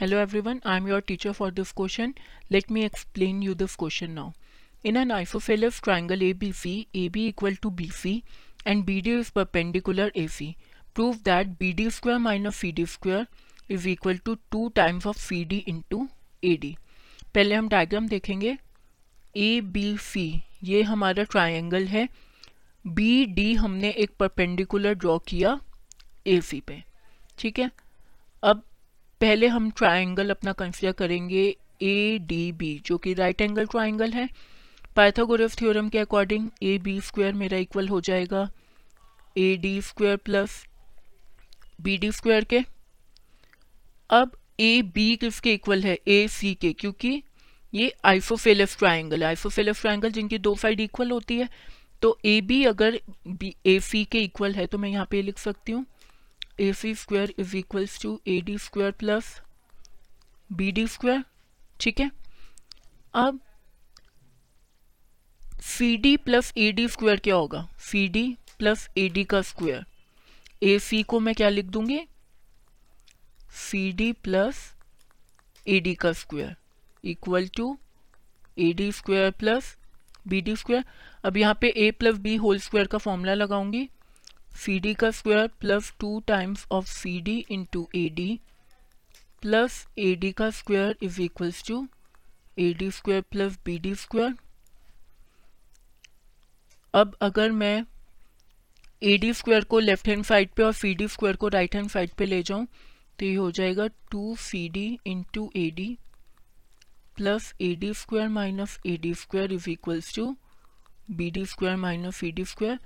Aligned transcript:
Hello 0.00 0.18
everyone 0.40 0.60
I 0.66 0.76
am 0.76 0.86
your 0.88 1.00
teacher 1.06 1.32
for 1.32 1.50
this 1.52 1.70
question 1.76 2.12
let 2.52 2.70
me 2.72 2.82
explain 2.84 3.42
you 3.42 3.54
this 3.54 3.74
question 3.76 4.10
now 4.10 4.30
in 4.84 4.96
an 4.96 5.10
isosceles 5.12 5.80
triangle 5.84 6.22
A 6.22 6.32
B 6.42 6.52
C 6.52 6.72
A 6.96 7.08
B 7.08 7.26
equal 7.28 7.56
to 7.62 7.70
B 7.80 7.88
C 7.94 8.12
and 8.66 8.84
B 8.84 9.00
D 9.00 9.18
is 9.18 9.30
perpendicular 9.34 10.12
A 10.16 10.26
C 10.28 10.54
prove 10.94 11.16
that 11.24 11.48
B 11.58 11.72
D 11.72 11.88
square 11.90 12.18
minus 12.18 12.56
C 12.56 12.70
D 12.72 12.86
square 12.86 13.26
is 13.70 13.88
equal 13.88 14.18
to 14.24 14.34
two 14.52 14.68
times 14.76 15.06
of 15.06 15.18
C 15.18 15.44
D 15.44 15.58
into 15.90 16.08
A 16.44 16.56
D 16.56 16.74
पहले 17.34 17.54
हम 17.54 17.68
diagram 17.68 18.08
देखेंगे. 18.08 18.56
ए 19.36 19.60
B 19.60 19.96
सी 20.02 20.42
ये 20.64 20.82
हमारा 20.82 21.22
triangle 21.22 21.86
है. 21.86 22.08
B 22.84 23.24
D 23.26 23.52
हमने 23.54 23.90
एक 23.90 24.16
perpendicular 24.20 24.94
draw 24.94 25.18
किया 25.28 25.58
ए 26.26 26.40
सी 26.40 26.60
पे. 26.60 26.82
ठीक 27.38 27.58
है? 27.58 27.70
अब 28.42 28.62
पहले 29.20 29.46
हम 29.46 29.70
ट्राइंगल 29.70 30.30
अपना 30.30 30.52
कंसिडर 30.52 30.92
करेंगे 30.92 31.42
ए 31.82 32.18
डी 32.28 32.50
बी 32.52 32.80
जो 32.86 32.96
कि 32.98 33.12
राइट 33.14 33.40
एंगल 33.40 33.66
ट्राइंगल 33.66 34.12
है। 34.12 34.28
पाइथागोरस 34.96 35.56
थ्योरम 35.56 35.88
के 35.88 35.98
अकॉर्डिंग 35.98 36.48
ए 36.62 36.76
बी 36.78 37.00
स्क्वायर 37.00 37.34
मेरा 37.34 37.58
इक्वल 37.58 37.88
हो 37.88 38.00
जाएगा। 38.00 38.48
A 39.36 39.56
D 39.56 39.80
square 39.82 40.16
plus 40.16 40.64
B 41.80 41.96
D 41.98 42.10
square 42.12 42.44
के। 42.44 42.62
अब 44.10 44.36
ए 44.60 44.80
बी 44.84 45.14
किसके 45.16 45.52
इक्वल 45.54 45.82
है? 45.82 45.98
ए 46.08 46.26
सी 46.28 46.54
के, 46.54 46.72
क्योंकि 46.72 47.22
ये 47.72 47.92
आइसोफेलस 48.04 48.76
ट्राइंगल 48.78 49.22
है। 49.22 49.28
आइसोफेलस 49.28 49.80
ट्राइंगल 49.80 50.10
जिनकी 50.12 50.38
दो 50.38 50.54
साइड 50.56 50.80
इक्वल 50.80 51.10
होती 51.10 51.38
है। 51.38 51.48
तो 52.02 52.18
ए 52.24 52.40
बी 52.40 52.64
अगर 52.64 53.00
बी 53.28 53.54
ए 53.66 53.78
सी 53.82 54.04
के 54.04 54.20
इक्वल 54.20 54.54
है 54.54 54.66
तो 54.66 54.78
मैं 54.78 54.90
यहाँ 54.90 55.06
पे 55.10 55.22
लिख 55.22 55.38
सकती 55.38 55.72
हूँ। 55.72 55.84
A 56.60 56.72
C 56.72 56.94
square 56.94 57.34
is 57.38 57.56
equals 57.56 58.00
to 58.02 58.20
A 58.28 58.40
D 58.46 58.56
square 58.58 58.90
plus 58.98 59.40
B 60.50 60.70
D 60.72 60.86
square 60.88 61.24
ठीक 61.80 62.00
है? 62.00 62.10
अब 63.14 63.40
C 65.62 65.96
D 65.96 66.16
plus 66.16 66.52
A 66.58 66.70
D 66.72 66.86
square 66.88 67.20
क्या 67.20 67.34
होगा? 67.34 67.66
C 67.80 68.06
D 68.08 68.36
plus 68.58 68.88
A 68.98 69.08
D 69.08 69.24
का 69.24 69.40
स्क्वायर 69.42 69.84
ए 70.62 70.78
सी 70.78 71.02
को 71.02 71.20
मैं 71.20 71.34
क्या 71.34 71.48
लिख 71.48 71.66
दूँगी? 71.66 72.00
C 73.50 73.92
D 73.92 74.12
plus 74.24 74.62
A 75.66 75.80
D 75.80 75.94
का 75.94 76.12
square 76.12 76.56
equal 77.04 77.48
to 77.56 77.76
A 78.58 78.72
D 78.72 78.90
square 78.92 79.30
plus 79.38 79.76
B 80.28 80.40
D 80.40 80.56
square 80.56 80.84
अब 81.24 81.36
यहाँ 81.36 81.58
पे 81.60 81.68
A 81.76 81.90
plus 81.90 82.18
B 82.18 82.34
whole 82.36 82.58
square 82.60 82.86
का 82.86 82.98
फॉर्मूला 82.98 83.34
लगाऊँगी. 83.34 83.88
सी 84.52 84.78
डी 84.80 84.92
का 84.94 85.10
square 85.10 85.46
plus 85.60 85.92
two 86.00 86.18
times 86.26 86.66
of 86.72 86.86
C 86.86 87.20
D 87.20 87.38
into 87.50 87.88
A 87.96 88.08
D 88.08 88.38
plus 89.42 89.86
A 89.98 90.14
D 90.14 90.32
का 90.32 90.50
square 90.50 90.96
is 91.02 91.20
equals 91.22 91.62
to 91.66 91.86
A 92.58 92.72
D 92.74 92.90
square 92.90 93.22
plus 93.30 93.58
B 93.64 93.78
D 93.78 93.94
square 93.94 94.34
अब 96.94 97.16
अगर 97.22 97.50
मैं 97.52 97.84
A 99.02 99.16
D 99.18 99.32
square 99.32 99.64
को 99.64 99.78
left 99.78 100.08
hand 100.08 100.24
side 100.24 100.50
पे 100.56 100.62
और 100.62 100.72
C 100.72 100.94
D 100.94 101.08
square 101.08 101.36
को 101.36 101.48
right 101.48 101.74
hand 101.76 101.88
side 101.90 102.10
पे 102.18 102.26
ले 102.26 102.42
जाऊँ 102.42 102.66
तो 103.18 103.26
ये 103.26 103.34
हो 103.34 103.50
जाएगा 103.50 103.86
two 104.10 104.34
C 104.40 104.68
D 104.68 104.98
into 105.06 105.50
A 105.56 105.70
D 105.70 105.96
plus 107.16 107.52
A 107.60 107.74
D 107.74 107.92
square 107.94 108.28
minus 108.28 108.78
A 108.86 108.96
D 108.96 109.14
square 109.14 109.52
is 109.52 109.70
equals 109.70 110.14
to 110.14 110.34
B 111.10 111.30
D 111.30 111.44
square 111.46 111.76
minus 111.76 112.16
C 112.16 112.30
D 112.32 112.44
square 112.44 112.78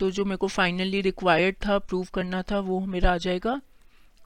तो 0.00 0.10
जो 0.10 0.24
मेरे 0.24 0.36
को 0.36 0.48
फाइनली 0.48 1.00
रिक्वायर्ड 1.00 1.56
था 1.66 1.78
प्रूव 1.78 2.06
करना 2.14 2.42
था, 2.42 2.58
वो 2.58 2.80
मेरा 2.86 3.12
आ 3.12 3.16
जाएगा। 3.16 3.60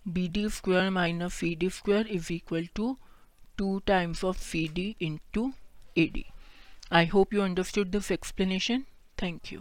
B 0.09 0.29
D 0.29 0.49
square 0.49 0.91
minus 0.91 1.39
C 1.39 1.55
D 1.55 1.71
square 1.71 2.07
is 2.07 2.33
equal 2.33 2.67
to 2.75 2.97
two 3.59 3.79
times 3.87 4.25
of 4.25 4.39
C 4.41 4.67
D 4.75 4.95
into 5.35 5.53
A 5.99 6.07
D 6.15 6.25
I 6.93 7.07
hope 7.07 7.35
you 7.35 7.43
understood 7.43 7.89
this 7.91 8.11
explanation 8.13 8.85
thank 9.23 9.53
you 9.53 9.61